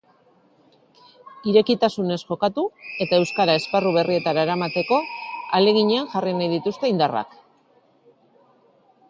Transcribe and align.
Irekitasunez 1.51 2.17
jokatu, 2.29 2.63
eta 3.05 3.19
euskara 3.25 3.57
esparru 3.61 3.93
berrietara 3.99 4.47
eramateko 4.49 4.99
ahaleginean 5.03 6.11
jarri 6.17 6.35
nahi 6.41 6.51
dituzte 6.57 6.93
indarrak. 6.95 7.39